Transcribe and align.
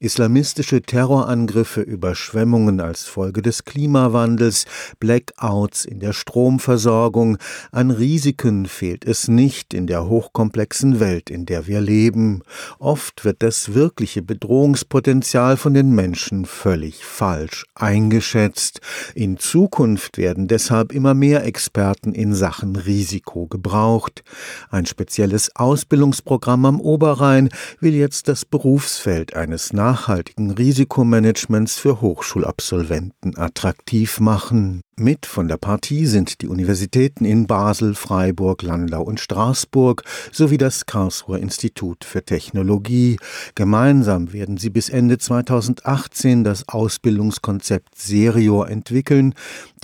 Islamistische 0.00 0.80
Terrorangriffe, 0.80 1.80
Überschwemmungen 1.80 2.78
als 2.78 3.02
Folge 3.02 3.42
des 3.42 3.64
Klimawandels, 3.64 4.64
Blackouts 5.00 5.84
in 5.84 5.98
der 5.98 6.12
Stromversorgung, 6.12 7.36
an 7.72 7.90
Risiken 7.90 8.66
fehlt 8.66 9.04
es 9.04 9.26
nicht 9.26 9.74
in 9.74 9.88
der 9.88 10.08
hochkomplexen 10.08 11.00
Welt, 11.00 11.30
in 11.30 11.46
der 11.46 11.66
wir 11.66 11.80
leben. 11.80 12.42
Oft 12.78 13.24
wird 13.24 13.42
das 13.42 13.74
wirkliche 13.74 14.22
Bedrohungspotenzial 14.22 15.56
von 15.56 15.74
den 15.74 15.90
Menschen 15.90 16.46
völlig 16.46 17.04
falsch 17.04 17.66
eingeschätzt. 17.74 18.80
In 19.16 19.36
Zukunft 19.36 20.16
werden 20.16 20.46
deshalb 20.46 20.92
immer 20.92 21.14
mehr 21.14 21.44
Experten 21.44 22.12
in 22.12 22.36
Sachen 22.36 22.76
Risiko 22.76 23.48
gebraucht. 23.48 24.22
Ein 24.70 24.86
spezielles 24.86 25.56
Ausbildungsprogramm 25.56 26.66
am 26.66 26.80
Oberrhein 26.80 27.48
will 27.80 27.94
jetzt 27.94 28.28
das 28.28 28.44
Berufsfeld 28.44 29.34
eines 29.34 29.72
nachhaltigen 29.88 30.50
Risikomanagements 30.50 31.78
für 31.78 32.02
Hochschulabsolventen 32.02 33.38
attraktiv 33.38 34.20
machen. 34.20 34.82
Mit 35.00 35.26
von 35.26 35.46
der 35.46 35.58
Partie 35.58 36.06
sind 36.06 36.42
die 36.42 36.48
Universitäten 36.48 37.24
in 37.24 37.46
Basel, 37.46 37.94
Freiburg, 37.94 38.64
Landau 38.64 39.00
und 39.02 39.20
Straßburg 39.20 40.02
sowie 40.32 40.58
das 40.58 40.86
Karlsruher 40.86 41.38
Institut 41.38 42.04
für 42.04 42.24
Technologie. 42.24 43.16
Gemeinsam 43.54 44.32
werden 44.32 44.56
sie 44.56 44.70
bis 44.70 44.88
Ende 44.88 45.18
2018 45.18 46.42
das 46.42 46.68
Ausbildungskonzept 46.68 47.96
Serior 47.96 48.68
entwickeln. 48.68 49.34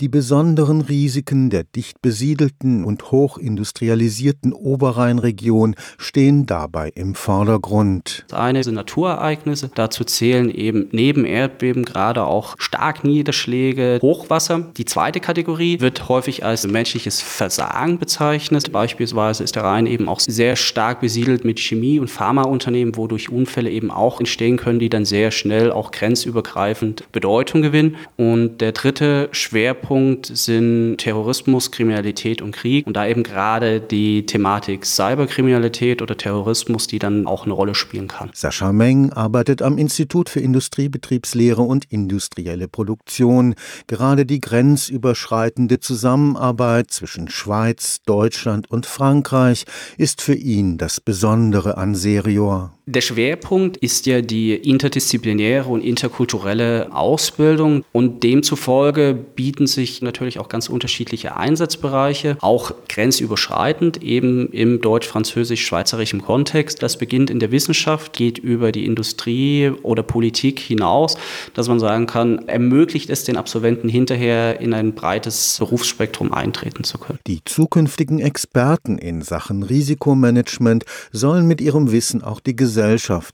Die 0.01 0.09
besonderen 0.09 0.81
Risiken 0.81 1.49
der 1.49 1.63
dicht 1.63 2.01
besiedelten 2.01 2.83
und 2.83 3.11
hochindustrialisierten 3.11 4.51
Oberrheinregion 4.51 5.77
stehen 5.97 6.45
dabei 6.45 6.89
im 6.93 7.15
Vordergrund. 7.15 8.25
Das 8.27 8.37
eine 8.37 8.61
sind 8.65 8.75
Naturereignisse. 8.75 9.71
Dazu 9.73 10.03
zählen 10.03 10.49
eben 10.49 10.89
neben 10.91 11.23
Erdbeben 11.23 11.85
gerade 11.85 12.25
auch 12.25 12.55
Starkniederschläge, 12.57 13.99
Hochwasser. 14.01 14.73
Die 14.75 14.83
zweite 14.83 15.04
zweite 15.05 15.19
Kategorie 15.19 15.81
wird 15.81 16.09
häufig 16.09 16.43
als 16.43 16.65
menschliches 16.65 17.21
Versagen 17.21 17.99
bezeichnet. 17.99 18.71
Beispielsweise 18.71 19.43
ist 19.43 19.55
der 19.55 19.63
Rhein 19.63 19.85
eben 19.85 20.09
auch 20.09 20.19
sehr 20.19 20.55
stark 20.55 20.99
besiedelt 21.01 21.45
mit 21.45 21.59
Chemie- 21.59 21.99
und 21.99 22.09
Pharmaunternehmen, 22.09 22.95
wodurch 22.95 23.29
Unfälle 23.29 23.69
eben 23.69 23.91
auch 23.91 24.19
entstehen 24.19 24.57
können, 24.57 24.79
die 24.79 24.89
dann 24.89 25.05
sehr 25.05 25.29
schnell 25.29 25.71
auch 25.71 25.91
grenzübergreifend 25.91 27.03
Bedeutung 27.11 27.61
gewinnen. 27.61 27.97
Und 28.17 28.61
der 28.61 28.71
dritte 28.71 29.29
Schwerpunkt 29.31 30.25
sind 30.25 30.97
Terrorismus, 30.97 31.69
Kriminalität 31.69 32.41
und 32.41 32.55
Krieg. 32.55 32.87
Und 32.87 32.95
da 32.95 33.05
eben 33.05 33.21
gerade 33.21 33.81
die 33.81 34.25
Thematik 34.25 34.87
Cyberkriminalität 34.87 36.01
oder 36.01 36.17
Terrorismus, 36.17 36.87
die 36.87 36.97
dann 36.97 37.27
auch 37.27 37.45
eine 37.45 37.53
Rolle 37.53 37.75
spielen 37.75 38.07
kann. 38.07 38.31
Sascha 38.33 38.73
Meng 38.73 39.13
arbeitet 39.13 39.61
am 39.61 39.77
Institut 39.77 40.29
für 40.29 40.39
Industriebetriebslehre 40.39 41.61
und 41.61 41.85
industrielle 41.91 42.67
Produktion. 42.67 43.53
Gerade 43.85 44.25
die 44.25 44.41
Grenz 44.41 44.94
grenzüberschreitende 44.95 45.79
Zusammenarbeit 45.79 46.89
zwischen 46.89 47.27
Schweiz, 47.27 48.01
Deutschland 48.05 48.71
und 48.71 48.85
Frankreich 48.85 49.65
ist 49.97 50.21
für 50.21 50.35
ihn 50.35 50.77
das 50.77 51.01
Besondere 51.01 51.77
an 51.77 51.95
Serior. 51.95 52.73
Der 52.87 53.01
Schwerpunkt 53.01 53.77
ist 53.77 54.05
ja 54.05 54.21
die 54.21 54.53
interdisziplinäre 54.53 55.67
und 55.67 55.81
interkulturelle 55.81 56.93
Ausbildung 56.93 57.83
und 57.91 58.21
demzufolge 58.21 59.15
bieten 59.15 59.65
sich 59.65 60.03
natürlich 60.03 60.37
auch 60.37 60.49
ganz 60.49 60.69
unterschiedliche 60.69 61.35
Einsatzbereiche, 61.35 62.37
auch 62.41 62.73
grenzüberschreitend 62.87 64.03
eben 64.03 64.51
im 64.51 64.81
deutsch-französisch-schweizerischen 64.81 66.21
Kontext. 66.21 66.83
Das 66.83 66.97
beginnt 66.97 67.31
in 67.31 67.39
der 67.39 67.51
Wissenschaft, 67.51 68.13
geht 68.13 68.37
über 68.37 68.71
die 68.71 68.85
Industrie 68.85 69.71
oder 69.81 70.03
Politik 70.03 70.59
hinaus, 70.59 71.17
dass 71.55 71.67
man 71.67 71.79
sagen 71.79 72.05
kann, 72.05 72.47
ermöglicht 72.47 73.09
es 73.09 73.23
den 73.23 73.35
Absolventen 73.35 73.89
hinterher 73.89 74.61
in 74.61 74.75
ein 74.75 74.93
breites 74.93 75.55
Berufsspektrum 75.57 76.31
eintreten 76.31 76.83
zu 76.83 76.99
können. 76.99 77.17
Die 77.25 77.41
zukünftigen 77.45 78.19
Experten 78.19 78.99
in 78.99 79.23
Sachen 79.23 79.63
Risikomanagement 79.63 80.85
sollen 81.11 81.47
mit 81.47 81.61
ihrem 81.61 81.91
Wissen 81.91 82.23
auch 82.23 82.39
die 82.39 82.55
Gesellschaft 82.55 82.74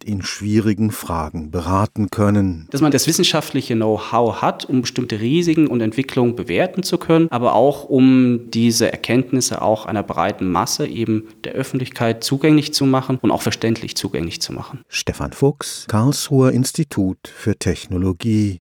in 0.04 0.22
schwierigen 0.22 0.92
Fragen 0.92 1.52
beraten 1.52 2.10
können. 2.10 2.68
Dass 2.72 2.82
man 2.82 2.92
das 2.92 3.08
wissenschaftliche 3.08 3.76
Know-how 3.76 4.42
hat, 4.42 4.66
um 4.66 4.82
bestimmte 4.82 5.20
Risiken 5.20 5.68
und 5.68 5.82
Entwicklungen 5.82 6.36
bewerten 6.36 6.84
zu 6.84 6.98
können, 6.98 7.28
aber 7.32 7.54
auch 7.56 7.86
um 7.86 8.52
diese 8.52 8.92
Erkenntnisse 8.92 9.62
auch 9.62 9.86
einer 9.86 10.04
breiten 10.04 10.50
Masse 10.50 10.88
eben 10.88 11.30
der 11.44 11.54
Öffentlichkeit 11.54 12.24
zugänglich 12.24 12.74
zu 12.74 12.86
machen 12.86 13.20
und 13.22 13.32
auch 13.32 13.42
verständlich 13.42 13.96
zugänglich 13.96 14.42
zu 14.42 14.54
machen. 14.54 14.82
Stefan 14.88 15.34
Fuchs, 15.34 15.86
Karlsruher 15.88 16.52
Institut 16.52 17.18
für 17.28 17.56
Technologie 17.56 18.60